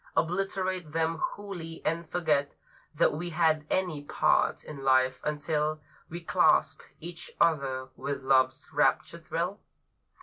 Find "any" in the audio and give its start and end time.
3.69-4.03